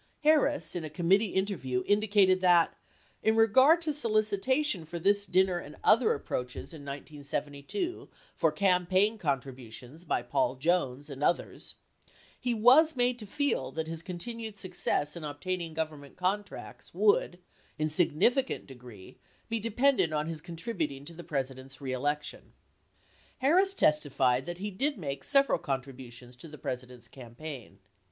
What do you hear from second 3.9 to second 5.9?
solicitation for this dinner and